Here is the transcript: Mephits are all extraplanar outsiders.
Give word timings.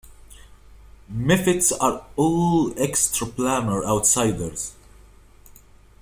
Mephits 1.13 1.71
are 1.79 2.07
all 2.15 2.71
extraplanar 2.71 3.85
outsiders. 3.85 4.73